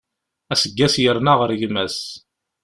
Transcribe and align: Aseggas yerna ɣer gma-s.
Aseggas 0.51 0.95
yerna 1.03 1.33
ɣer 1.39 1.51
gma-s. 1.59 1.99